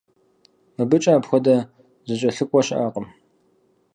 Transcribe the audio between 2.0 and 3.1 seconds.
зэкӀэлъыкӀуэ щыӀэкъым.